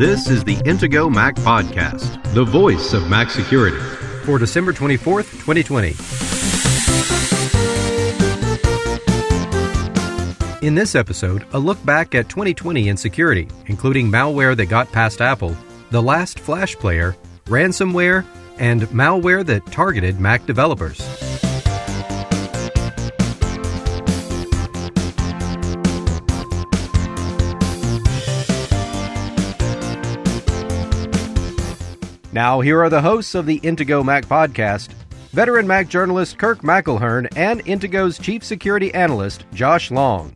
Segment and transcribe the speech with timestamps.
[0.00, 3.76] This is the Intego Mac Podcast, the voice of Mac security.
[4.24, 5.88] For December 24th, 2020.
[10.66, 15.20] In this episode, a look back at 2020 in security, including malware that got past
[15.20, 15.54] Apple,
[15.90, 17.14] the last Flash player,
[17.44, 18.24] ransomware,
[18.56, 21.29] and malware that targeted Mac developers.
[32.32, 34.90] Now, here are the hosts of the Intego Mac podcast
[35.32, 40.34] veteran Mac journalist Kirk McElhearn and Intego's chief security analyst Josh Long.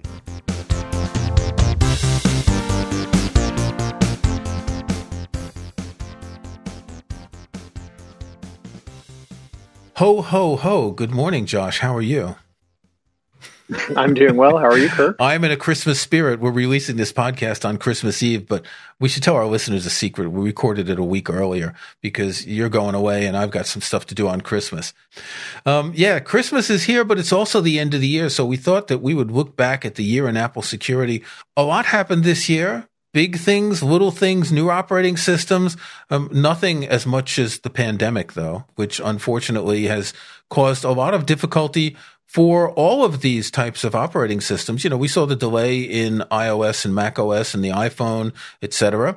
[9.98, 10.90] Ho, ho, ho.
[10.90, 11.78] Good morning, Josh.
[11.78, 12.34] How are you?
[13.96, 14.58] I'm doing well.
[14.58, 15.16] How are you, Kirk?
[15.18, 16.40] I'm in a Christmas spirit.
[16.40, 18.64] We're releasing this podcast on Christmas Eve, but
[19.00, 20.28] we should tell our listeners a secret.
[20.28, 24.06] We recorded it a week earlier because you're going away and I've got some stuff
[24.06, 24.92] to do on Christmas.
[25.64, 28.28] Um, yeah, Christmas is here, but it's also the end of the year.
[28.28, 31.24] So we thought that we would look back at the year in Apple security.
[31.56, 32.88] A lot happened this year.
[33.14, 35.76] Big things, little things, new operating systems.
[36.10, 40.12] Um, nothing as much as the pandemic, though, which unfortunately has
[40.50, 44.84] caused a lot of difficulty for all of these types of operating systems.
[44.84, 48.72] You know, we saw the delay in iOS and Mac OS and the iPhone, et
[48.72, 49.16] cetera.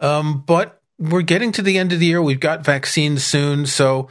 [0.00, 2.22] Um, but we're getting to the end of the year.
[2.22, 3.66] We've got vaccines soon.
[3.66, 4.08] So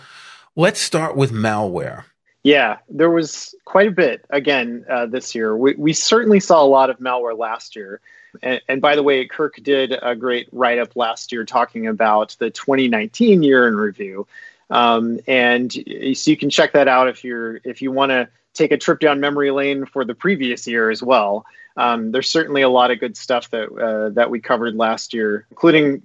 [0.55, 2.05] let's start with malware.
[2.43, 5.55] Yeah, there was quite a bit again uh, this year.
[5.55, 8.01] We, we certainly saw a lot of malware last year.
[8.41, 12.35] And, and by the way, Kirk did a great write up last year talking about
[12.39, 14.25] the 2019 year in review.
[14.72, 18.72] Um, and so you can check that out if you're if you want to take
[18.72, 21.45] a trip down memory lane for the previous year as well.
[21.78, 25.45] Um, there's certainly a lot of good stuff that uh, that we covered last year,
[25.52, 26.03] including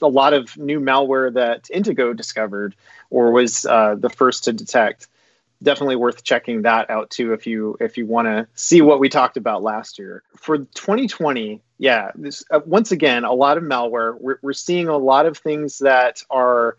[0.00, 2.74] a lot of new malware that Intego discovered
[3.10, 5.06] or was uh, the first to detect.
[5.62, 9.10] Definitely worth checking that out too if you if you want to see what we
[9.10, 10.22] talked about last year.
[10.36, 14.18] For 2020, yeah, this, uh, once again a lot of malware.
[14.18, 16.76] We're, we're seeing a lot of things that are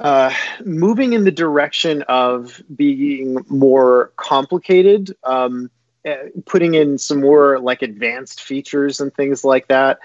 [0.00, 0.32] uh,
[0.64, 5.70] moving in the direction of being more complicated, um,
[6.06, 10.00] eh, putting in some more like advanced features and things like that.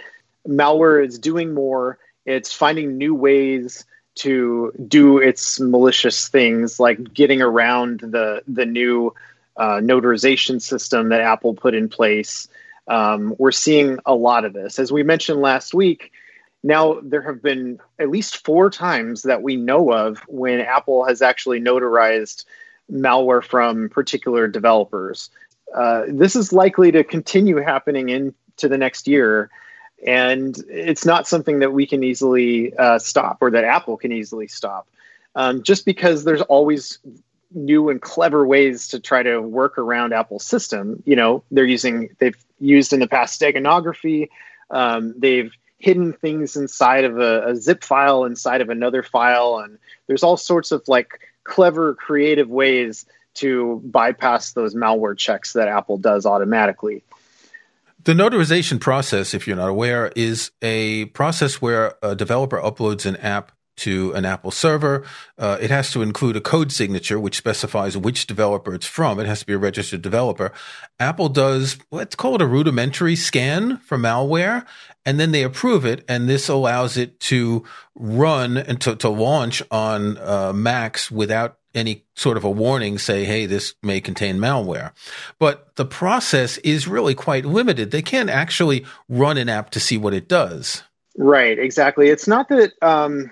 [0.45, 1.97] Malware is doing more.
[2.25, 3.85] It's finding new ways
[4.16, 9.13] to do its malicious things, like getting around the the new
[9.56, 12.50] uh, notarization system that Apple put in place.
[12.88, 16.12] Um, we're seeing a lot of this, as we mentioned last week
[16.66, 21.22] now, there have been at least four times that we know of when Apple has
[21.22, 22.44] actually notarized
[22.92, 25.30] malware from particular developers.
[25.75, 29.52] Uh, this is likely to continue happening into the next year.
[30.08, 34.48] And it's not something that we can easily uh, stop or that Apple can easily
[34.48, 34.88] stop.
[35.36, 36.98] Um, just because there's always
[37.52, 41.04] new and clever ways to try to work around Apple's system.
[41.06, 44.30] You know, they're using, they've used in the past steganography.
[44.72, 49.78] Um, they've hidden things inside of a, a zip file inside of another file and
[50.08, 55.97] there's all sorts of like clever creative ways to bypass those malware checks that apple
[55.97, 57.03] does automatically
[58.06, 63.16] the notarization process, if you're not aware, is a process where a developer uploads an
[63.16, 65.03] app to an Apple server.
[65.38, 69.19] Uh, it has to include a code signature, which specifies which developer it's from.
[69.19, 70.52] It has to be a registered developer.
[71.00, 74.66] Apple does, let's call it a rudimentary scan for malware,
[75.06, 76.04] and then they approve it.
[76.08, 82.06] And this allows it to run and to, to launch on uh, Macs without any
[82.16, 84.92] sort of a warning say, hey, this may contain malware.
[85.40, 87.92] But the process is really quite limited.
[87.92, 90.84] They can't actually run an app to see what it does.
[91.18, 92.10] Right, exactly.
[92.10, 93.30] It's not that um,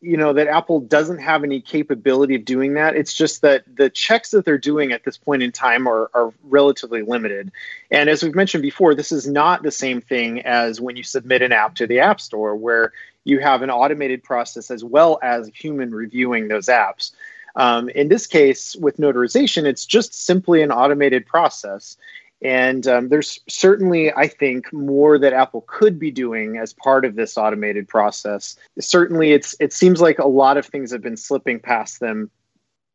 [0.00, 2.96] you know that Apple doesn't have any capability of doing that.
[2.96, 6.32] It's just that the checks that they're doing at this point in time are, are
[6.44, 7.52] relatively limited.
[7.90, 11.42] And as we've mentioned before, this is not the same thing as when you submit
[11.42, 12.92] an app to the App Store, where
[13.24, 17.12] you have an automated process as well as human reviewing those apps.
[17.56, 21.96] Um, in this case, with notarization, it's just simply an automated process.
[22.42, 27.14] And um, there's certainly, I think, more that Apple could be doing as part of
[27.14, 28.56] this automated process.
[28.78, 32.30] Certainly, it's it seems like a lot of things have been slipping past them,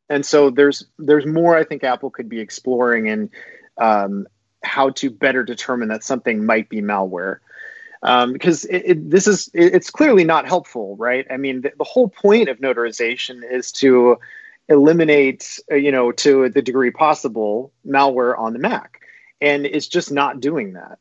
[0.08, 3.30] and so there's there's more I think Apple could be exploring and
[3.78, 4.28] um,
[4.62, 7.38] how to better determine that something might be malware.
[8.02, 11.26] Um, because it, it, this is it, it's clearly not helpful, right?
[11.28, 14.18] I mean, the, the whole point of notarization is to
[14.68, 18.99] eliminate, uh, you know, to the degree possible, malware on the Mac
[19.40, 20.98] and it's just not doing that.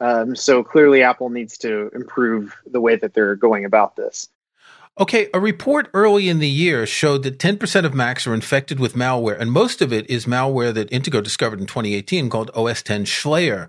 [0.00, 4.28] Um, so clearly, Apple needs to improve the way that they're going about this.
[4.98, 8.94] Okay, a report early in the year showed that 10% of Macs are infected with
[8.94, 13.04] malware, and most of it is malware that Intego discovered in 2018 called OS 10
[13.04, 13.68] Shlayer.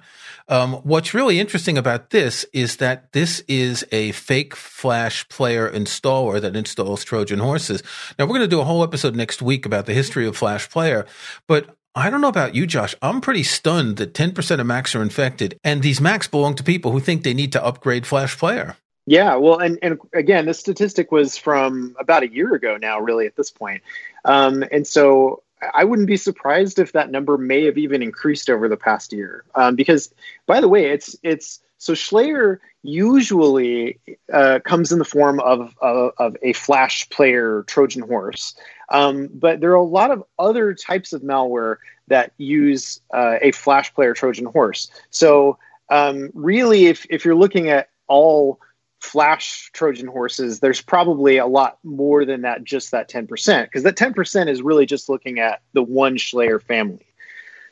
[0.50, 6.42] Um, what's really interesting about this is that this is a fake Flash player installer
[6.42, 7.82] that installs Trojan horses.
[8.18, 10.70] Now, we're going to do a whole episode next week about the history of Flash
[10.70, 11.06] Player,
[11.48, 12.96] but I don't know about you, Josh.
[13.02, 16.92] I'm pretty stunned that 10% of Macs are infected, and these Macs belong to people
[16.92, 18.78] who think they need to upgrade Flash Player.
[19.06, 23.26] Yeah, well, and, and again, this statistic was from about a year ago now, really,
[23.26, 23.82] at this point.
[24.24, 25.44] Um, and so
[25.74, 29.44] I wouldn't be surprised if that number may have even increased over the past year.
[29.56, 30.14] Um, because,
[30.46, 34.00] by the way, it's it's so Shlayer usually
[34.32, 38.56] uh, comes in the form of, of, of a Flash player Trojan horse,
[38.92, 41.78] um, but there are a lot of other types of malware
[42.08, 44.92] that use uh, a Flash player Trojan horse.
[45.10, 45.58] So
[45.90, 48.60] um, really, if if you're looking at all
[49.00, 53.98] flash Trojan horses, there's probably a lot more than that, just that 10%, because that
[53.98, 57.08] 10% is really just looking at the one Shlayer family.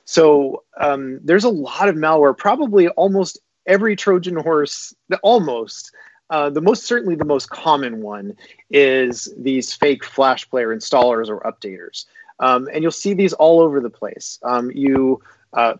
[0.05, 3.37] So um, there's a lot of malware, probably almost
[3.67, 5.93] every Trojan horse, almost.
[6.29, 8.35] Uh, the most certainly the most common one
[8.69, 12.05] is these fake flash player installers or updaters.
[12.39, 14.39] Um, and you'll see these all over the place.
[14.43, 15.21] Um, you
[15.53, 15.73] uh,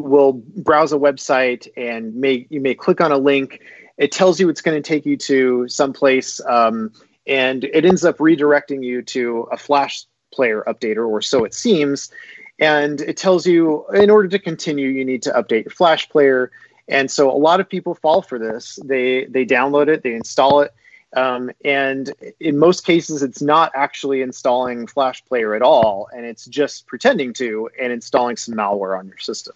[0.00, 3.60] will browse a website and may you may click on a link
[3.98, 6.90] it tells you it's going to take you to someplace um,
[7.26, 12.10] and it ends up redirecting you to a flash player updater or so it seems
[12.58, 16.50] and it tells you in order to continue you need to update your flash player
[16.90, 18.78] and so a lot of people fall for this.
[18.84, 20.74] They they download it they install it.
[21.12, 26.46] Um, and in most cases it's not actually installing flash player at all and it's
[26.46, 29.54] just pretending to and installing some malware on your system.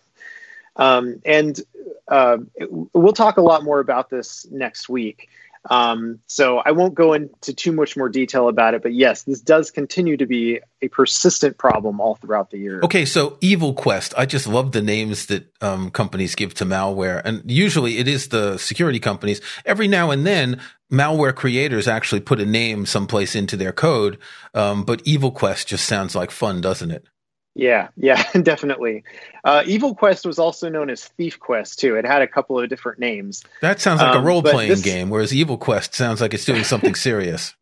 [0.77, 1.61] Um, and
[2.09, 2.39] uh,
[2.93, 5.29] we'll talk a lot more about this next week.
[5.71, 9.41] Um, so I won't go into too much more detail about it, but yes, this
[9.41, 12.81] does continue to be a persistent problem all throughout the year.
[12.83, 17.23] Okay, so Evil Quest, I just love the names that um, companies give to malware,
[17.25, 19.41] and usually it is the security companies.
[19.65, 20.61] Every now and then,
[20.93, 24.19] malware creators actually put a name someplace into their code,
[24.53, 27.07] um, but Evil Quest just sounds like fun, doesn't it?
[27.55, 29.05] Yeah, yeah, definitely.
[29.45, 31.97] Uh, Evil Quest was also known as Thief Quest too.
[31.97, 33.45] It had a couple of different names.
[33.61, 34.83] That sounds like um, a role playing this...
[34.83, 37.55] game, whereas Evil Quest sounds like it's doing something serious.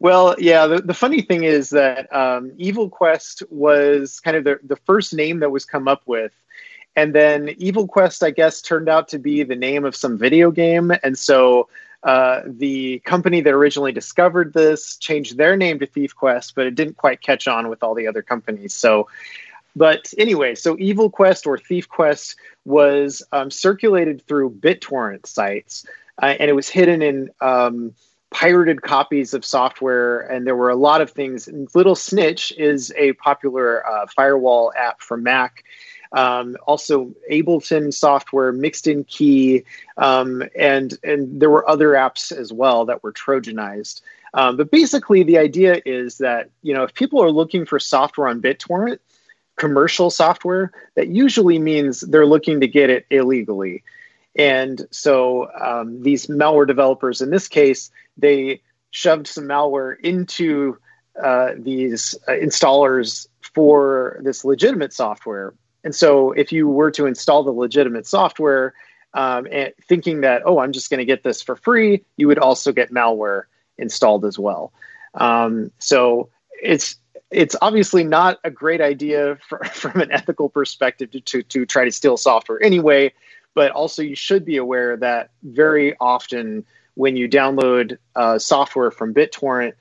[0.00, 0.66] Well, yeah.
[0.66, 5.12] The, the funny thing is that um, Evil Quest was kind of the, the first
[5.14, 6.32] name that was come up with.
[6.96, 10.50] And then Evil Quest, I guess, turned out to be the name of some video
[10.50, 10.92] game.
[11.02, 11.68] And so
[12.02, 16.74] uh, the company that originally discovered this changed their name to Thief Quest, but it
[16.74, 18.74] didn't quite catch on with all the other companies.
[18.74, 19.08] So,
[19.76, 25.86] but anyway, so Evil Quest or Thief Quest was um, circulated through BitTorrent sites,
[26.22, 27.94] uh, and it was hidden in um,
[28.30, 30.20] pirated copies of software.
[30.20, 31.48] And there were a lot of things.
[31.74, 35.64] Little Snitch is a popular uh, firewall app for Mac
[36.12, 39.64] um, also Ableton software, Mixed in Key,
[39.96, 44.02] um, and and there were other apps as well that were Trojanized.
[44.34, 48.28] Um, but basically, the idea is that you know if people are looking for software
[48.28, 48.98] on BitTorrent,
[49.56, 53.82] commercial software, that usually means they're looking to get it illegally.
[54.36, 60.78] And so um, these malware developers, in this case, they shoved some malware into
[61.22, 65.52] uh, these uh, installers for this legitimate software
[65.84, 68.74] and so if you were to install the legitimate software,
[69.14, 72.38] um, and thinking that, oh, I'm just going to get this for free, you would
[72.38, 73.44] also get malware
[73.78, 74.72] installed as well.
[75.14, 76.28] Um, so
[76.62, 76.96] it's
[77.30, 81.84] it's obviously not a great idea for, from an ethical perspective to, to, to try
[81.84, 83.12] to steal software anyway,
[83.54, 89.14] but also you should be aware that very often when you download uh, software from
[89.14, 89.74] BitTorrent,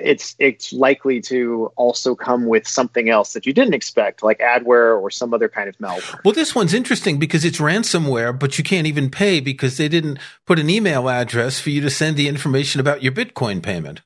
[0.00, 5.00] it's it's likely to also come with something else that you didn't expect, like adware
[5.00, 6.22] or some other kind of malware.
[6.24, 10.18] Well, this one's interesting because it's ransomware, but you can't even pay because they didn't
[10.46, 14.02] put an email address for you to send the information about your Bitcoin payment.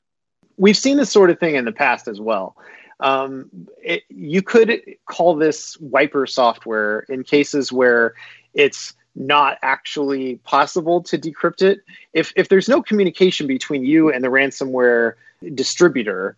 [0.57, 2.55] We've seen this sort of thing in the past as well.
[3.01, 3.49] Um,
[3.83, 8.13] it, you could call this wiper software in cases where
[8.53, 11.79] it's not actually possible to decrypt it.
[12.13, 15.13] If if there's no communication between you and the ransomware
[15.53, 16.37] distributor,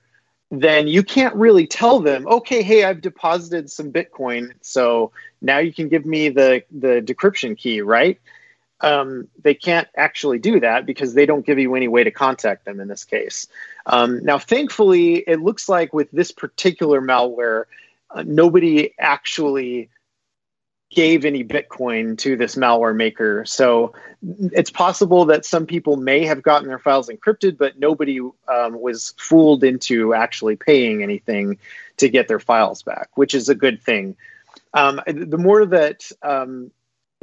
[0.50, 5.12] then you can't really tell them, okay, hey, I've deposited some Bitcoin, so
[5.42, 8.20] now you can give me the the decryption key, right?
[8.82, 12.66] Um, they can't actually do that because they don't give you any way to contact
[12.66, 13.48] them in this case.
[13.88, 17.64] Um, now, thankfully, it looks like with this particular malware,
[18.12, 19.90] uh, nobody actually
[20.90, 23.44] gave any Bitcoin to this malware maker.
[23.46, 23.94] So
[24.54, 29.14] it's possible that some people may have gotten their files encrypted, but nobody um, was
[29.18, 31.58] fooled into actually paying anything
[31.98, 34.16] to get their files back, which is a good thing.
[34.74, 36.72] Um, the more that um,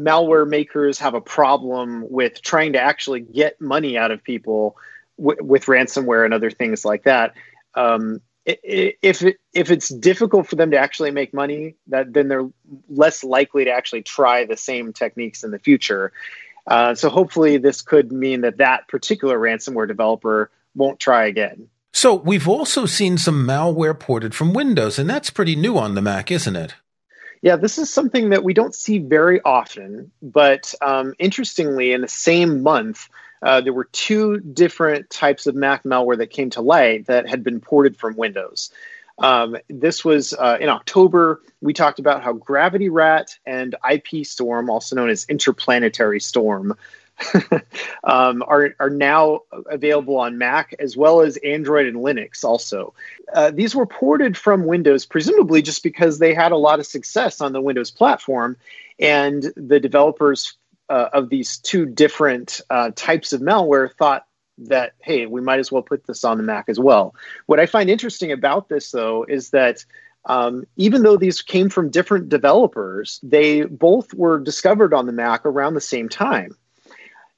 [0.01, 4.77] malware makers have a problem with trying to actually get money out of people
[5.19, 7.35] w- with ransomware and other things like that,
[7.75, 12.49] um, if it, if it's difficult for them to actually make money, that then they're
[12.89, 16.13] less likely to actually try the same techniques in the future.
[16.67, 21.69] Uh, so hopefully, this could mean that that particular ransomware developer won't try again.
[21.93, 26.03] So we've also seen some malware ported from Windows, and that's pretty new on the
[26.03, 26.75] Mac, isn't it?
[27.41, 30.11] Yeah, this is something that we don't see very often.
[30.23, 33.09] But um, interestingly, in the same month,
[33.45, 37.45] uh, there were two different types of Mac malware that came to light that had
[37.45, 38.71] been ported from Windows.
[39.19, 41.43] Um, this was uh, in October.
[41.61, 46.77] We talked about how Gravity Rat and IP Storm, also known as Interplanetary Storm,
[48.05, 52.43] um, are are now available on Mac as well as Android and Linux.
[52.43, 52.93] Also,
[53.33, 57.41] uh, these were ported from Windows, presumably just because they had a lot of success
[57.41, 58.57] on the Windows platform,
[58.99, 60.57] and the developers
[60.89, 64.27] uh, of these two different uh, types of malware thought
[64.57, 67.15] that hey we might as well put this on the mac as well.
[67.47, 69.85] What i find interesting about this though is that
[70.27, 75.45] um, even though these came from different developers they both were discovered on the mac
[75.45, 76.57] around the same time.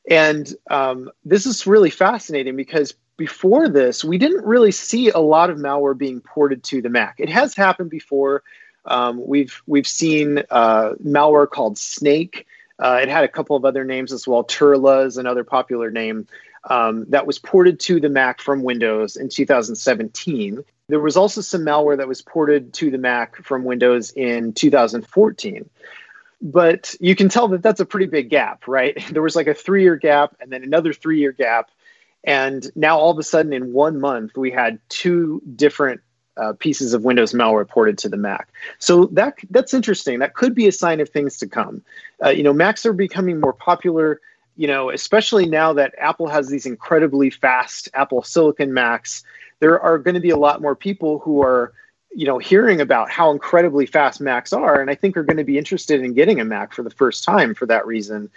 [0.09, 5.51] And um, this is really fascinating because before this we didn't really see a lot
[5.51, 7.17] of malware being ported to the mac.
[7.19, 8.43] It has happened before.
[8.85, 12.47] Um, we've we've seen uh, malware called snake
[12.79, 14.45] uh, it had a couple of other names as well.
[14.45, 16.27] Turla is another popular name
[16.69, 20.63] um, that was ported to the Mac from Windows in 2017.
[20.89, 25.69] There was also some malware that was ported to the Mac from Windows in 2014.
[26.43, 28.97] But you can tell that that's a pretty big gap, right?
[29.13, 31.71] There was like a three year gap and then another three year gap.
[32.25, 36.01] And now all of a sudden, in one month, we had two different
[36.37, 38.49] uh, pieces of Windows malware ported to the Mac.
[38.79, 40.19] So that that's interesting.
[40.19, 41.83] That could be a sign of things to come.
[42.25, 44.21] Uh, you know, Macs are becoming more popular.
[44.59, 49.23] You know, especially now that Apple has these incredibly fast Apple Silicon Macs,
[49.61, 51.75] there are going to be a lot more people who are,
[52.15, 55.45] you know, hearing about how incredibly fast Macs are, and I think are going to
[55.45, 58.31] be interested in getting a Mac for the first time for that reason.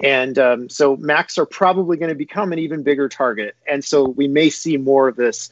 [0.00, 4.08] And um, so Macs are probably going to become an even bigger target, and so
[4.08, 5.50] we may see more of this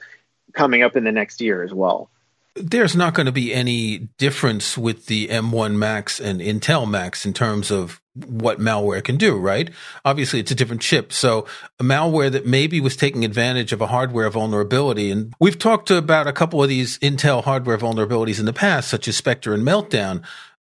[0.55, 2.11] coming up in the next year as well.
[2.57, 7.33] There's not going to be any difference with the M1 Macs and Intel Macs in
[7.33, 9.71] terms of what malware can do, right?
[10.05, 11.13] Obviously, it's a different chip.
[11.13, 11.47] So
[11.81, 15.11] a malware that maybe was taking advantage of a hardware vulnerability.
[15.11, 19.09] And we've talked about a couple of these Intel hardware vulnerabilities in the past, such
[19.09, 20.23] as Spectre and Meltdown.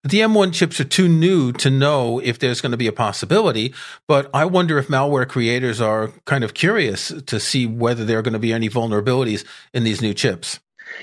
[0.06, 3.74] The M1 chips are too new to know if there's going to be a possibility,
[4.06, 8.22] but I wonder if malware creators are kind of curious to see whether there are
[8.22, 9.44] going to be any vulnerabilities
[9.74, 10.60] in these new chips.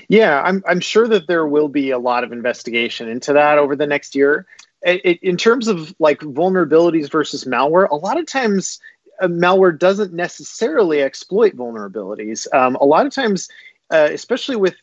[0.08, 3.76] Yeah, I'm, I'm sure that there will be a lot of investigation into that over
[3.76, 4.46] the next year.
[4.80, 8.80] It, in terms of like vulnerabilities versus malware, a lot of times
[9.20, 12.46] uh, malware doesn't necessarily exploit vulnerabilities.
[12.54, 13.50] Um, a lot of times,
[13.90, 14.76] uh, especially with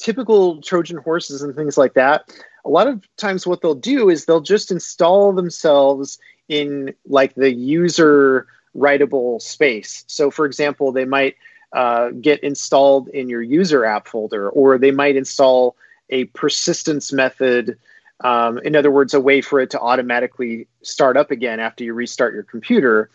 [0.00, 2.28] typical Trojan horses and things like that,
[2.64, 7.52] a lot of times what they'll do is they'll just install themselves in like the
[7.52, 10.04] user writable space.
[10.06, 11.36] So, for example, they might
[11.72, 15.76] uh, get installed in your user app folder, or they might install
[16.10, 17.78] a persistence method.
[18.20, 21.94] Um, in other words, a way for it to automatically start up again after you
[21.94, 23.10] restart your computer.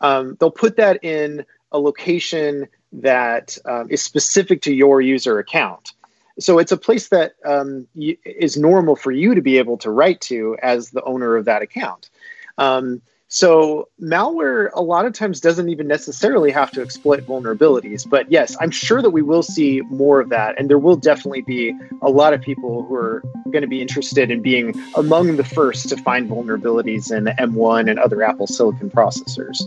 [0.00, 5.92] Um, they'll put that in a location that um, is specific to your user account
[6.38, 10.20] so it's a place that um, is normal for you to be able to write
[10.22, 12.10] to as the owner of that account.
[12.56, 18.08] Um, so malware a lot of times doesn't even necessarily have to exploit vulnerabilities.
[18.08, 20.58] But yes, I'm sure that we will see more of that.
[20.58, 24.30] And there will definitely be a lot of people who are going to be interested
[24.30, 29.58] in being among the first to find vulnerabilities in M1 and other Apple Silicon processors.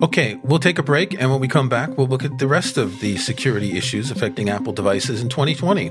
[0.00, 1.20] Okay, we'll take a break.
[1.20, 4.48] And when we come back, we'll look at the rest of the security issues affecting
[4.48, 5.90] Apple devices in 2020.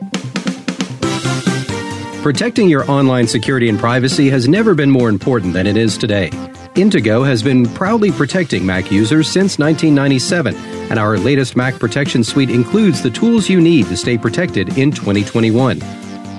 [2.22, 6.30] Protecting your online security and privacy has never been more important than it is today.
[6.75, 10.56] Intego has been proudly protecting Mac users since 1997,
[10.90, 14.90] and our latest Mac Protection Suite includes the tools you need to stay protected in
[14.90, 15.80] 2021.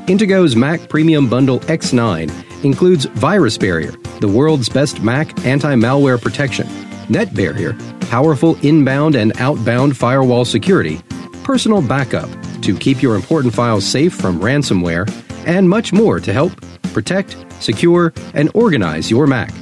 [0.09, 6.67] Intego's Mac Premium Bundle X9 includes VirusBarrier, the world's best Mac anti malware protection,
[7.09, 11.03] NetBarrier, powerful inbound and outbound firewall security,
[11.45, 12.31] personal backup
[12.63, 15.07] to keep your important files safe from ransomware,
[15.47, 16.53] and much more to help
[16.95, 19.53] protect, secure, and organize your Mac.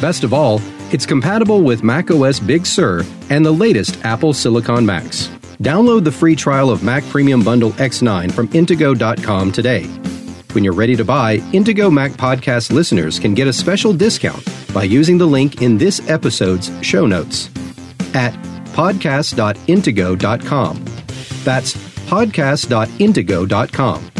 [0.00, 0.60] Best of all,
[0.92, 5.28] it's compatible with macOS Big Sur and the latest Apple Silicon Macs.
[5.60, 9.84] Download the free trial of Mac Premium Bundle X9 from Intego.com today.
[10.52, 14.42] When you're ready to buy, Intego Mac Podcast listeners can get a special discount
[14.72, 17.50] by using the link in this episode's show notes
[18.14, 18.32] at
[18.72, 20.84] podcast.intego.com.
[21.44, 21.74] That's
[22.08, 24.19] podcast.intego.com.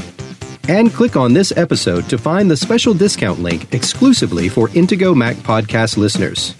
[0.68, 5.36] And click on this episode to find the special discount link exclusively for Intego Mac
[5.36, 6.54] Podcast listeners.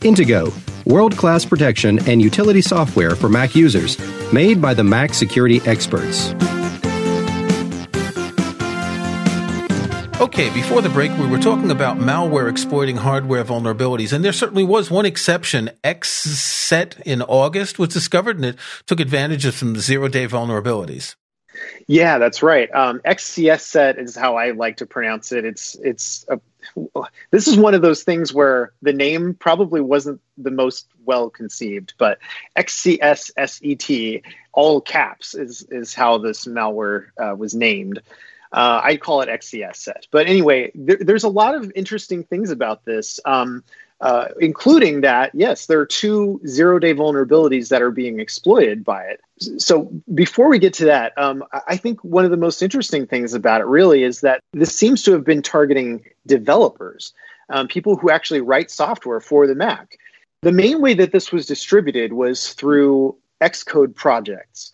[0.00, 0.52] Intego,
[0.84, 3.98] world class protection and utility software for Mac users,
[4.32, 6.34] made by the Mac security experts.
[10.22, 14.62] Okay, before the break, we were talking about malware exploiting hardware vulnerabilities, and there certainly
[14.62, 15.70] was one exception.
[15.82, 18.56] XSet in August was discovered, and it
[18.86, 21.16] took advantage of some zero day vulnerabilities.
[21.86, 22.72] Yeah, that's right.
[22.74, 25.44] Um, XCS set is how I like to pronounce it.
[25.44, 26.40] It's it's a,
[27.30, 31.94] this is one of those things where the name probably wasn't the most well conceived,
[31.98, 32.18] but
[32.56, 38.00] XCSSET, all caps, is is how this malware uh, was named.
[38.52, 40.06] Uh, I call it XCS set.
[40.10, 43.64] But anyway, there, there's a lot of interesting things about this, um,
[44.02, 49.04] uh, including that, yes, there are two zero day vulnerabilities that are being exploited by
[49.04, 49.20] it.
[49.58, 53.32] So before we get to that, um, I think one of the most interesting things
[53.32, 57.14] about it really is that this seems to have been targeting developers,
[57.48, 59.96] um, people who actually write software for the Mac.
[60.42, 64.72] The main way that this was distributed was through Xcode projects.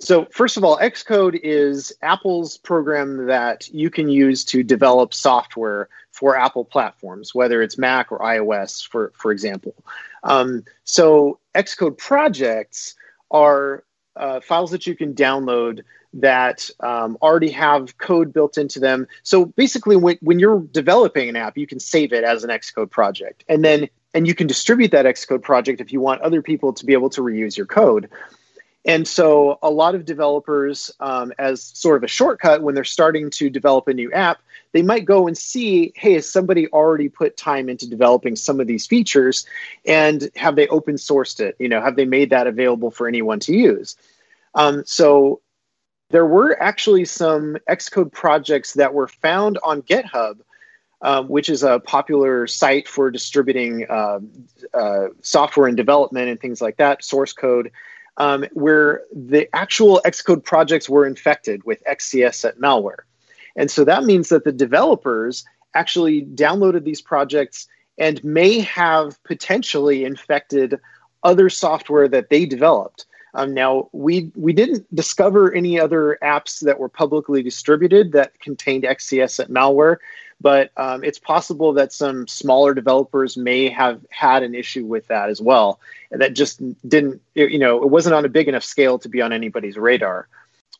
[0.00, 5.88] So, first of all, Xcode is Apple's program that you can use to develop software
[6.14, 9.74] for Apple platforms, whether it's Mac or iOS, for, for example.
[10.22, 12.94] Um, so, Xcode projects
[13.32, 13.82] are
[14.14, 19.08] uh, files that you can download that um, already have code built into them.
[19.24, 22.90] So, basically, when, when you're developing an app, you can save it as an Xcode
[22.90, 23.44] project.
[23.48, 26.86] And then and you can distribute that Xcode project if you want other people to
[26.86, 28.08] be able to reuse your code.
[28.86, 33.30] And so, a lot of developers, um, as sort of a shortcut, when they're starting
[33.30, 34.42] to develop a new app,
[34.72, 38.66] they might go and see, hey, has somebody already put time into developing some of
[38.66, 39.46] these features,
[39.86, 41.56] and have they open sourced it?
[41.58, 43.96] You know, have they made that available for anyone to use?
[44.54, 45.40] Um, so,
[46.10, 50.40] there were actually some Xcode projects that were found on GitHub.
[51.02, 54.20] Um, which is a popular site for distributing uh,
[54.72, 57.70] uh, software and development and things like that, source code
[58.16, 63.02] um, where the actual Xcode projects were infected with XCS set malware.
[63.56, 67.66] And so that means that the developers actually downloaded these projects
[67.98, 70.78] and may have potentially infected
[71.22, 73.06] other software that they developed.
[73.34, 78.84] Um, now, we we didn't discover any other apps that were publicly distributed that contained
[78.84, 79.96] XCS set malware,
[80.44, 85.30] but um, it's possible that some smaller developers may have had an issue with that
[85.30, 85.80] as well.
[86.10, 89.32] That just didn't, you know, it wasn't on a big enough scale to be on
[89.32, 90.28] anybody's radar.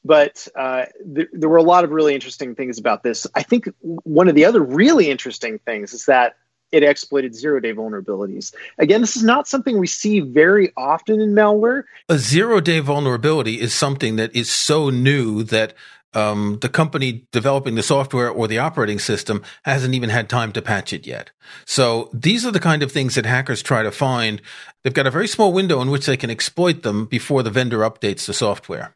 [0.05, 3.27] But uh, th- there were a lot of really interesting things about this.
[3.35, 6.37] I think one of the other really interesting things is that
[6.71, 8.53] it exploited zero day vulnerabilities.
[8.77, 11.85] Again, this is not something we see very often in malware.
[12.11, 15.73] A zero day vulnerability is something that is so new that
[16.15, 20.63] um, the company developing the software or the operating system hasn't even had time to
[20.63, 21.31] patch it yet.
[21.67, 24.41] So these are the kind of things that hackers try to find.
[24.83, 27.79] They've got a very small window in which they can exploit them before the vendor
[27.79, 28.95] updates the software.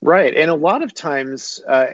[0.00, 0.32] Right.
[0.36, 1.86] And a lot of times uh,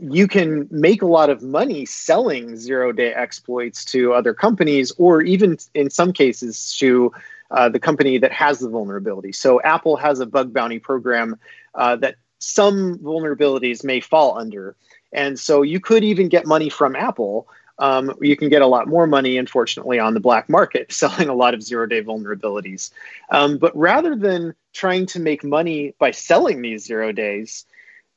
[0.00, 5.22] you can make a lot of money selling zero day exploits to other companies, or
[5.22, 7.12] even in some cases to
[7.52, 9.30] uh, the company that has the vulnerability.
[9.30, 11.38] So Apple has a bug bounty program
[11.76, 14.76] uh, that some vulnerabilities may fall under.
[15.12, 17.48] And so you could even get money from Apple.
[17.78, 21.34] Um, you can get a lot more money, unfortunately, on the black market selling a
[21.34, 22.90] lot of zero day vulnerabilities.
[23.30, 27.64] Um, but rather than trying to make money by selling these zero days,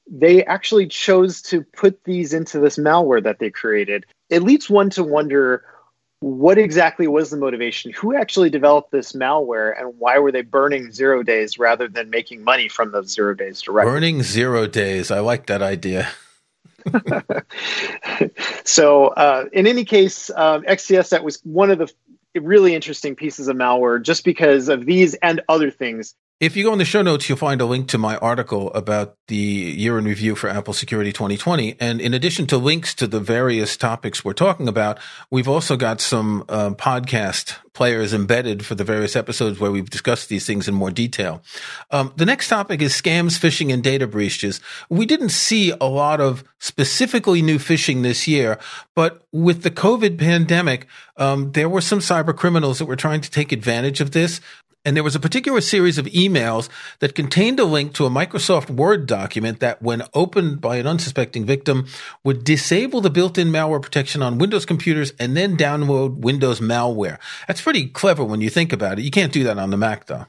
[0.10, 4.06] they actually chose to put these into this malware that they created.
[4.30, 5.64] It leads one to wonder
[6.20, 7.92] what exactly was the motivation?
[7.94, 12.44] Who actually developed this malware and why were they burning zero days rather than making
[12.44, 13.92] money from those zero days directly?
[13.92, 15.12] Burning zero days.
[15.12, 16.10] I like that idea.
[18.64, 21.92] so, uh, in any case, um, XCS set was one of the
[22.40, 26.16] really interesting pieces of malware just because of these and other things.
[26.40, 29.16] If you go in the show notes, you'll find a link to my article about
[29.28, 31.76] the year in review for Apple Security 2020.
[31.80, 35.00] And in addition to links to the various topics we're talking about,
[35.32, 40.30] we've also got some uh, podcast players embedded for the various episodes where we've discussed
[40.30, 41.42] these things in more detail.
[41.90, 44.62] Um, the next topic is scams, phishing, and data breaches.
[44.90, 48.60] We didn't see a lot of specifically new phishing this year,
[48.94, 50.86] but with the COVID pandemic,
[51.18, 54.40] um, there were some cyber criminals that were trying to take advantage of this.
[54.88, 56.70] And there was a particular series of emails
[57.00, 61.44] that contained a link to a Microsoft Word document that, when opened by an unsuspecting
[61.46, 61.88] victim,
[62.24, 67.18] would disable the built in malware protection on Windows computers and then download Windows malware.
[67.50, 69.04] That's pretty clever when you think about it.
[69.04, 70.26] You can't do that on the Mac, though.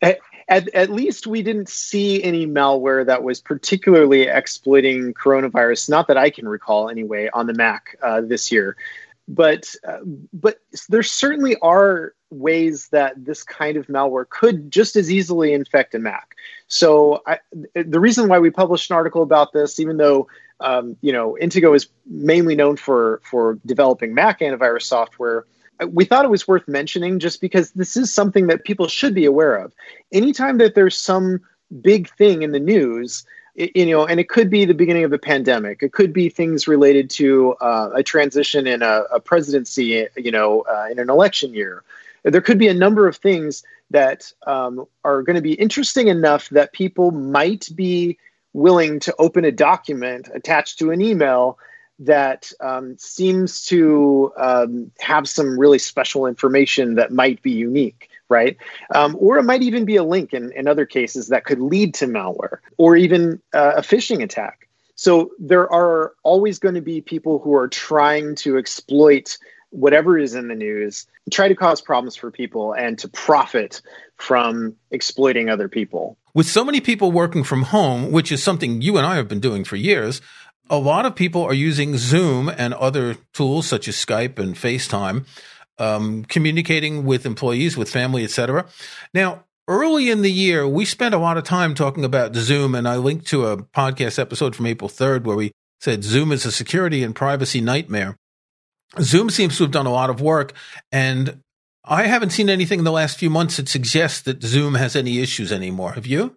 [0.00, 6.06] At, at, at least we didn't see any malware that was particularly exploiting coronavirus, not
[6.06, 8.76] that I can recall anyway, on the Mac uh, this year
[9.28, 9.98] but uh,
[10.32, 15.94] but there certainly are ways that this kind of malware could just as easily infect
[15.94, 16.34] a Mac.
[16.68, 17.38] So I,
[17.74, 20.28] the reason why we published an article about this, even though
[20.60, 25.44] um, you know Intego is mainly known for for developing Mac antivirus software,
[25.88, 29.24] we thought it was worth mentioning just because this is something that people should be
[29.24, 29.72] aware of.
[30.12, 31.40] Anytime that there's some
[31.82, 33.24] big thing in the news
[33.56, 35.82] you know, and it could be the beginning of a pandemic.
[35.82, 40.60] It could be things related to uh, a transition in a, a presidency, you know,
[40.70, 41.82] uh, in an election year.
[42.30, 46.48] There could be a number of things that um, are going to be interesting enough
[46.50, 48.18] that people might be
[48.52, 51.58] willing to open a document attached to an email
[51.98, 58.56] that um, seems to um, have some really special information that might be unique right?
[58.94, 61.94] Um, or it might even be a link in, in other cases that could lead
[61.94, 64.68] to malware or even uh, a phishing attack.
[64.96, 69.36] So there are always going to be people who are trying to exploit
[69.76, 73.82] whatever is in the news, try to cause problems for people and to profit
[74.16, 76.16] from exploiting other people.
[76.34, 79.40] With so many people working from home, which is something you and I have been
[79.40, 80.20] doing for years,
[80.68, 85.24] a lot of people are using Zoom and other tools such as Skype and FaceTime
[85.78, 88.66] um, communicating with employees, with family, etc.
[89.12, 92.88] Now, early in the year, we spent a lot of time talking about Zoom, and
[92.88, 96.52] I linked to a podcast episode from April 3rd where we said Zoom is a
[96.52, 98.16] security and privacy nightmare.
[99.00, 100.52] Zoom seems to have done a lot of work,
[100.92, 101.42] and
[101.84, 105.20] I haven't seen anything in the last few months that suggests that Zoom has any
[105.20, 105.92] issues anymore.
[105.92, 106.36] Have you?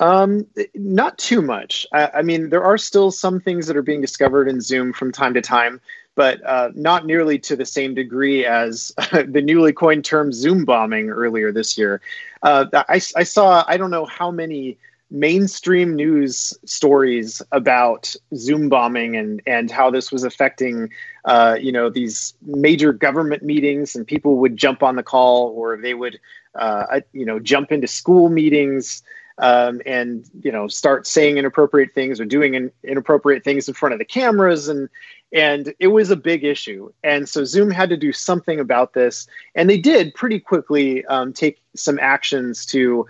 [0.00, 1.86] Um, not too much.
[1.92, 5.12] I, I, mean, there are still some things that are being discovered in Zoom from
[5.12, 5.80] time to time
[6.14, 10.64] but uh, not nearly to the same degree as uh, the newly coined term Zoom
[10.64, 12.00] bombing earlier this year.
[12.42, 14.78] Uh, I, I, saw, I don't know how many
[15.12, 20.90] mainstream news stories about Zoom bombing and, and how this was affecting,
[21.26, 25.76] uh, you know, these major government meetings and people would jump on the call or
[25.76, 26.18] they would,
[26.54, 29.02] uh, you know, jump into school meetings.
[29.38, 33.94] Um, and you know start saying inappropriate things or doing in, inappropriate things in front
[33.94, 34.90] of the cameras and
[35.32, 36.92] and it was a big issue.
[37.02, 41.32] And so Zoom had to do something about this, and they did pretty quickly um,
[41.32, 43.06] take some actions to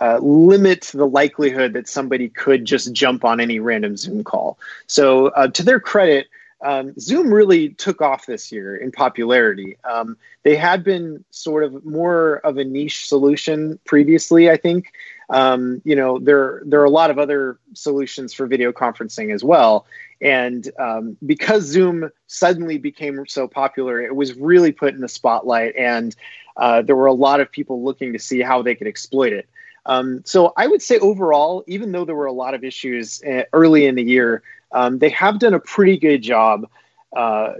[0.00, 4.58] uh, limit the likelihood that somebody could just jump on any random Zoom call.
[4.86, 6.28] So, uh, to their credit,
[6.62, 9.76] um, Zoom really took off this year in popularity.
[9.84, 14.92] Um, they had been sort of more of a niche solution previously, I think.
[15.28, 19.42] Um, you know, there there are a lot of other solutions for video conferencing as
[19.42, 19.86] well,
[20.20, 25.74] and um, because Zoom suddenly became so popular, it was really put in the spotlight,
[25.74, 26.14] and
[26.56, 29.48] uh, there were a lot of people looking to see how they could exploit it.
[29.84, 33.44] Um, so I would say overall, even though there were a lot of issues uh,
[33.52, 36.68] early in the year, um, they have done a pretty good job
[37.14, 37.54] uh,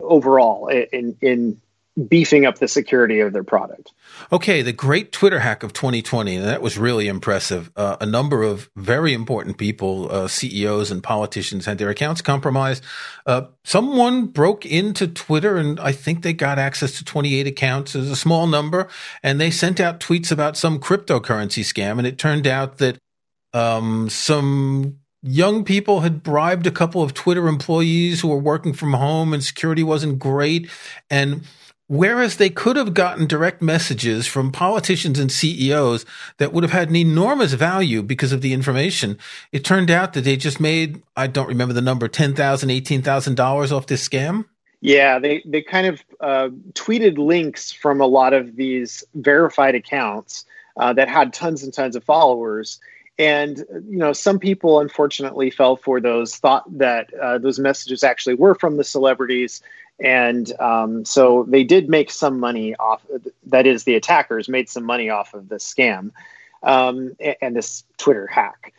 [0.00, 1.60] overall in in
[2.08, 3.92] beefing up the security of their product.
[4.32, 7.70] Okay, the great Twitter hack of 2020, and that was really impressive.
[7.76, 12.84] Uh, a number of very important people, uh, CEOs and politicians, had their accounts compromised.
[13.26, 17.94] Uh, someone broke into Twitter, and I think they got access to 28 accounts.
[17.94, 18.88] It's a small number,
[19.22, 21.98] and they sent out tweets about some cryptocurrency scam.
[21.98, 22.98] And it turned out that
[23.52, 28.92] um, some young people had bribed a couple of Twitter employees who were working from
[28.94, 30.70] home, and security wasn't great,
[31.10, 31.42] and
[31.90, 36.88] Whereas they could have gotten direct messages from politicians and CEOs that would have had
[36.88, 39.18] an enormous value because of the information,
[39.50, 43.88] it turned out that they just made, I don't remember the number, $10,000, $18,000 off
[43.88, 44.44] this scam.
[44.80, 50.44] Yeah, they, they kind of uh, tweeted links from a lot of these verified accounts
[50.76, 52.78] uh, that had tons and tons of followers.
[53.18, 58.36] And you know, some people unfortunately fell for those, thought that uh, those messages actually
[58.36, 59.60] were from the celebrities,
[60.00, 63.04] and um, so they did make some money off
[63.46, 66.10] that is the attackers made some money off of the scam
[66.62, 68.72] um, and, this Twitter hack.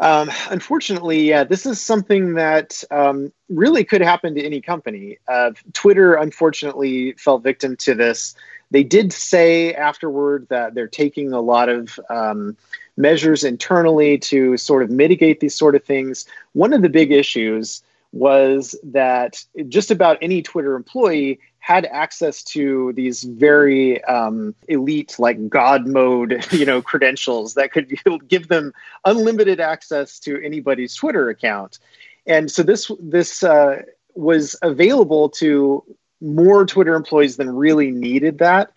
[0.00, 5.18] Um, unfortunately, yeah, this is something that um, really could happen to any company.
[5.26, 8.34] Uh, Twitter, unfortunately, fell victim to this.
[8.70, 12.56] They did say afterward that they're taking a lot of um,
[12.96, 16.26] measures internally to sort of mitigate these sort of things.
[16.52, 17.82] One of the big issues
[18.12, 25.48] was that just about any Twitter employee had access to these very um, elite, like
[25.48, 27.92] God mode, you know, credentials that could
[28.28, 28.72] give them
[29.04, 31.78] unlimited access to anybody's Twitter account.
[32.26, 33.82] And so this this uh,
[34.14, 35.84] was available to
[36.20, 38.72] more Twitter employees than really needed that,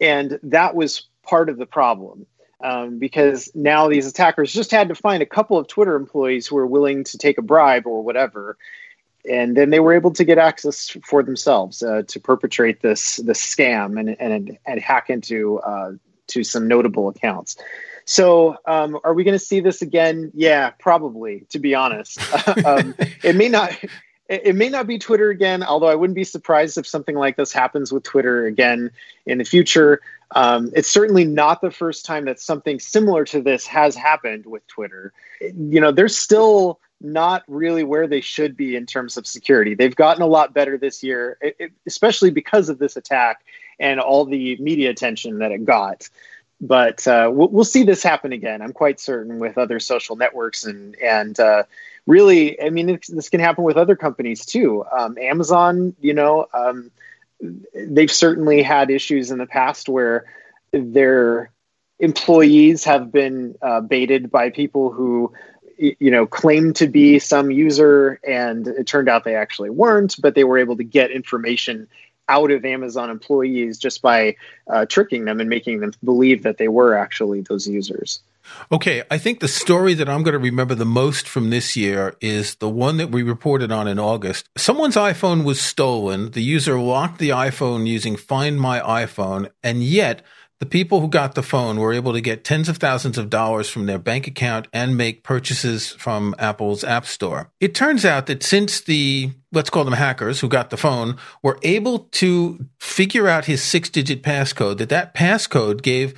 [0.00, 2.26] and that was part of the problem.
[2.60, 6.56] Um, because now these attackers just had to find a couple of Twitter employees who
[6.56, 8.56] were willing to take a bribe or whatever,
[9.28, 13.40] and then they were able to get access for themselves uh, to perpetrate this this
[13.40, 15.92] scam and and and hack into uh,
[16.28, 17.56] to some notable accounts.
[18.06, 20.30] So, um, are we going to see this again?
[20.32, 21.44] Yeah, probably.
[21.50, 22.18] To be honest,
[22.64, 23.76] um, it may not.
[24.28, 27.52] It may not be Twitter again, although I wouldn't be surprised if something like this
[27.52, 28.90] happens with Twitter again
[29.24, 30.00] in the future.
[30.32, 34.66] Um, it's certainly not the first time that something similar to this has happened with
[34.66, 35.12] Twitter.
[35.40, 39.74] You know, there's still not really where they should be in terms of security.
[39.74, 41.38] They've gotten a lot better this year,
[41.86, 43.44] especially because of this attack
[43.78, 46.08] and all the media attention that it got.
[46.60, 48.62] But uh, we'll, we'll, see this happen again.
[48.62, 51.64] I'm quite certain with other social networks and and uh,
[52.06, 54.84] really, I mean, this can happen with other companies too.
[54.84, 56.90] Um, Amazon, you know, um,
[57.74, 60.24] they've certainly had issues in the past where
[60.72, 61.50] their
[61.98, 65.32] employees have been uh, baited by people who
[65.78, 70.34] you know claimed to be some user and it turned out they actually weren't but
[70.34, 71.86] they were able to get information
[72.28, 74.36] out of amazon employees just by
[74.68, 78.20] uh, tricking them and making them believe that they were actually those users
[78.70, 82.16] Okay, I think the story that I'm going to remember the most from this year
[82.20, 84.48] is the one that we reported on in August.
[84.56, 86.30] Someone's iPhone was stolen.
[86.32, 90.22] The user locked the iPhone using Find My iPhone, and yet
[90.58, 93.68] the people who got the phone were able to get tens of thousands of dollars
[93.68, 97.50] from their bank account and make purchases from Apple's App Store.
[97.60, 101.58] It turns out that since the, let's call them hackers who got the phone, were
[101.62, 106.14] able to figure out his six digit passcode, that that passcode gave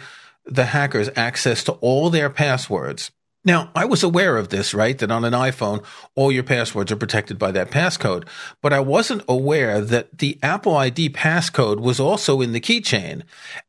[0.48, 3.10] the hackers access to all their passwords.
[3.44, 4.98] Now, I was aware of this, right?
[4.98, 5.84] That on an iPhone,
[6.16, 8.26] all your passwords are protected by that passcode.
[8.60, 13.22] But I wasn't aware that the Apple ID passcode was also in the keychain.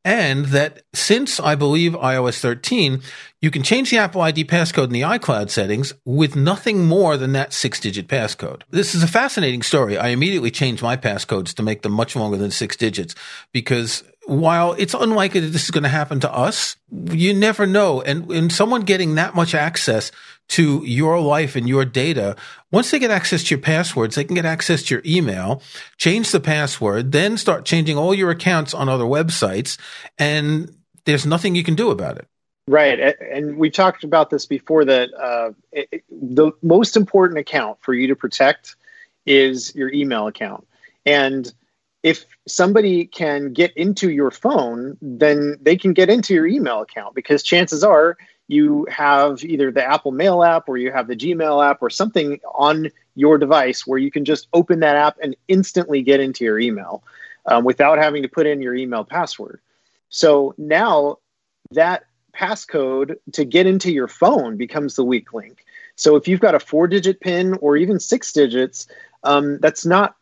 [0.04, 3.02] And that since I believe iOS 13,
[3.42, 7.32] you can change the Apple ID passcode in the iCloud settings with nothing more than
[7.34, 8.64] that six digit passcode.
[8.72, 9.98] This is a fascinating story.
[9.98, 13.16] I immediately changed my passcodes to make them much longer than six digits
[13.54, 18.02] because while it's unlikely that this is going to happen to us, you never know.
[18.02, 20.12] And, and someone getting that much access
[20.50, 22.36] to your life and your data,
[22.72, 25.62] once they get access to your passwords, they can get access to your email,
[25.98, 29.78] change the password, then start changing all your accounts on other websites.
[30.18, 32.28] And there's nothing you can do about it.
[32.68, 33.16] Right.
[33.20, 38.08] And we talked about this before that uh, it, the most important account for you
[38.08, 38.76] to protect
[39.26, 40.68] is your email account.
[41.04, 41.52] And
[42.04, 47.14] if somebody can get into your phone, then they can get into your email account
[47.14, 51.64] because chances are you have either the Apple Mail app or you have the Gmail
[51.64, 56.02] app or something on your device where you can just open that app and instantly
[56.02, 57.04] get into your email
[57.46, 59.62] um, without having to put in your email password.
[60.10, 61.18] So now
[61.72, 65.64] that passcode to get into your phone becomes the weak link.
[65.96, 68.88] So if you've got a four digit PIN or even six digits,
[69.24, 70.16] um, that's not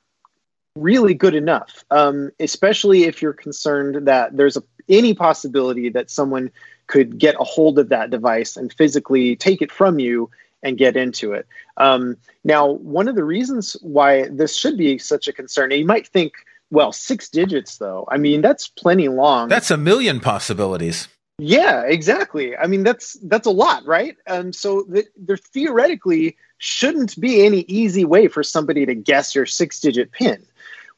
[0.82, 6.52] really good enough, um, especially if you're concerned that there's a, any possibility that someone
[6.88, 10.30] could get a hold of that device and physically take it from you
[10.64, 11.48] and get into it.
[11.78, 16.08] Um, now, one of the reasons why this should be such a concern, you might
[16.08, 16.34] think,
[16.72, 18.08] well, six digits though.
[18.10, 19.50] I mean, that's plenty long.
[19.50, 21.08] That's a million possibilities.
[21.40, 22.58] Yeah, exactly.
[22.58, 24.18] I mean, that's that's a lot, right?
[24.26, 29.46] And so th- there theoretically shouldn't be any easy way for somebody to guess your
[29.46, 30.44] six-digit PIN.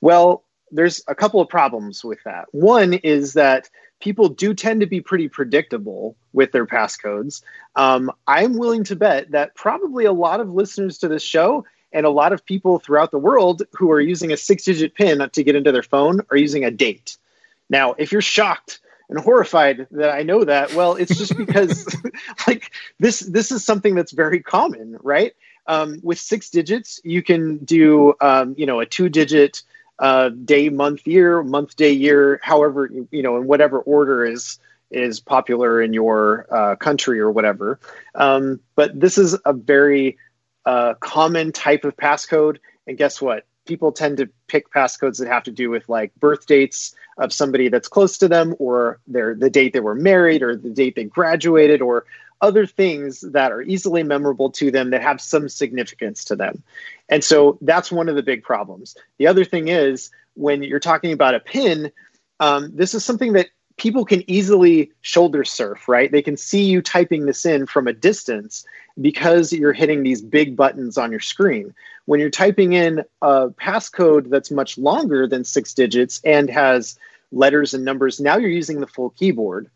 [0.02, 2.46] Well, there's a couple of problems with that.
[2.52, 7.42] One is that people do tend to be pretty predictable with their passcodes.
[7.76, 12.06] Um, I'm willing to bet that probably a lot of listeners to this show and
[12.06, 15.44] a lot of people throughout the world who are using a six digit PIN to
[15.44, 17.18] get into their phone are using a date.
[17.70, 21.86] Now, if you're shocked and horrified that I know that, well, it's just because
[22.48, 25.34] like this this is something that's very common, right?
[25.68, 29.64] Um, with six digits, you can do um, you know a two digit
[30.00, 34.60] uh, day, month, year, month, day, year, however, you know, in whatever order is
[34.92, 37.80] is popular in your uh, country or whatever.
[38.16, 40.18] Um, but this is a very
[40.66, 42.58] uh, common type of passcode.
[42.88, 43.46] And guess what?
[43.66, 47.70] People tend to pick passcodes that have to do with like birth dates of somebody
[47.70, 51.04] that's close to them, or their the date they were married, or the date they
[51.04, 52.06] graduated, or
[52.42, 56.64] other things that are easily memorable to them that have some significance to them.
[57.10, 58.96] And so that's one of the big problems.
[59.18, 61.92] The other thing is when you're talking about a pin,
[62.40, 66.12] um, this is something that people can easily shoulder surf, right?
[66.12, 68.66] They can see you typing this in from a distance
[69.02, 71.74] because you're hitting these big buttons on your screen.
[72.06, 76.98] When you're typing in a passcode that's much longer than six digits and has
[77.32, 79.70] letters and numbers, now you're using the full keyboard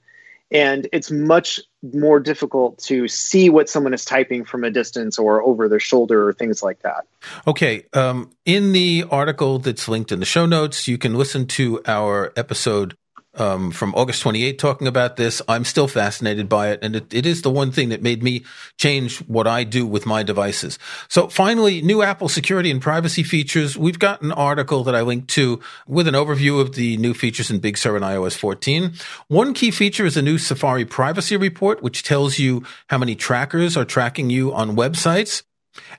[0.53, 1.59] and it's much
[1.93, 6.29] more difficult to see what someone is typing from a distance or over their shoulder
[6.29, 7.05] or things like that.
[7.47, 7.85] Okay.
[7.93, 12.31] Um, in the article that's linked in the show notes, you can listen to our
[12.37, 12.95] episode
[13.35, 15.41] um, from August 28 talking about this.
[15.47, 16.79] I'm still fascinated by it.
[16.81, 18.45] And it, it is the one thing that made me
[18.77, 20.77] change what I do with my devices.
[21.07, 23.77] So finally, new Apple security and privacy features.
[23.77, 27.49] We've got an article that I linked to with an overview of the new features
[27.49, 28.93] in Big Sur and iOS 14.
[29.27, 33.75] One key feature is a new Safari privacy report, which tells you how many trackers
[33.75, 35.43] are tracking you on websites.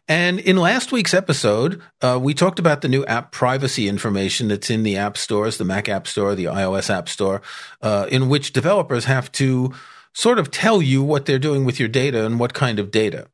[0.08, 4.70] And in last week's episode, uh, we talked about the new app privacy information that's
[4.70, 7.42] in the app stores, the Mac App Store, the iOS App Store,
[7.82, 9.72] uh, in which developers have to
[10.12, 13.26] sort of tell you what they're doing with your data and what kind of data.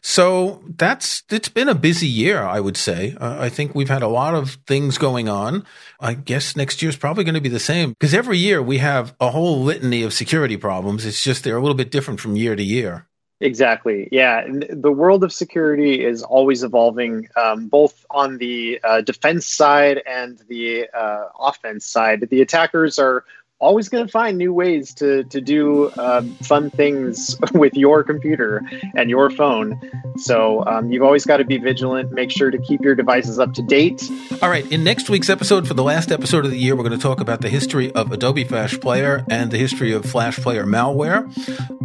[0.00, 3.14] So that's it's been a busy year, I would say.
[3.20, 5.66] Uh, I think we've had a lot of things going on.
[6.00, 8.78] I guess next year is probably going to be the same because every year we
[8.78, 11.04] have a whole litany of security problems.
[11.04, 13.06] It's just they're a little bit different from year to year.
[13.40, 14.08] Exactly.
[14.12, 14.46] Yeah.
[14.70, 20.38] The world of security is always evolving, um, both on the uh, defense side and
[20.48, 22.26] the uh, offense side.
[22.30, 23.24] The attackers are
[23.58, 28.62] always going to find new ways to to do um, fun things with your computer
[28.94, 29.80] and your phone.
[30.18, 32.12] So um, you've always got to be vigilant.
[32.12, 34.08] Make sure to keep your devices up to date.
[34.42, 34.70] All right.
[34.70, 37.20] In next week's episode, for the last episode of the year, we're going to talk
[37.20, 41.26] about the history of Adobe Flash Player and the history of Flash Player malware.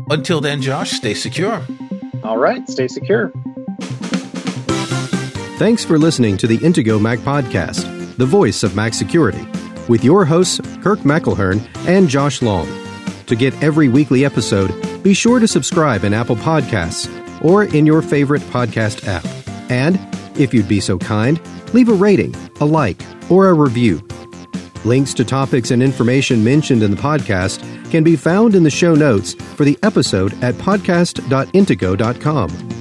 [0.10, 1.66] Until then, Josh, stay secure.
[2.24, 2.68] All right.
[2.70, 3.32] Stay secure.
[5.58, 9.46] Thanks for listening to the Intego Mac Podcast, the voice of Mac security
[9.92, 12.66] with your hosts, Kirk McElhearn and Josh Long.
[13.26, 14.72] To get every weekly episode,
[15.04, 17.10] be sure to subscribe in Apple Podcasts
[17.44, 19.26] or in your favorite podcast app.
[19.70, 20.00] And,
[20.40, 21.42] if you'd be so kind,
[21.74, 24.02] leave a rating, a like, or a review.
[24.86, 27.60] Links to topics and information mentioned in the podcast
[27.92, 32.81] can be found in the show notes for the episode at podcast.intego.com.